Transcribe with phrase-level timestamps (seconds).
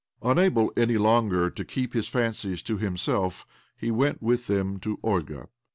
[0.23, 3.45] Unable any longer to keep his fancies to himself,
[3.77, 5.47] he went with them to Olga.